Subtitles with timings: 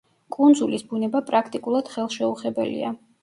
[0.35, 2.93] კუნძულის ბუნება პრაქტიკულად ხელშეუხებელია.